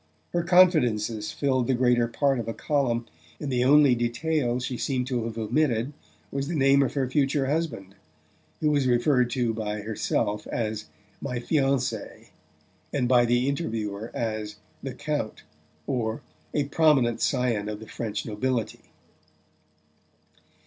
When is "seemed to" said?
4.75-5.25